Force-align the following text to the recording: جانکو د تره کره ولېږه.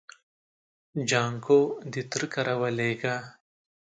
جانکو 1.09 1.59
د 1.93 1.95
تره 2.11 2.25
کره 2.33 2.53
ولېږه. 2.61 3.15